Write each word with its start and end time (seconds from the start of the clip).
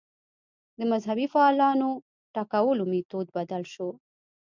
د 0.77 0.79
مذهبي 0.91 1.27
فعالانو 1.33 1.89
ټکولو 2.35 2.83
میتود 2.91 3.27
بدل 3.37 3.63
شو 3.73 3.89